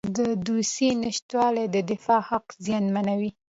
[0.17, 3.31] د دوسیې نشتوالی د دفاع حق زیانمنوي.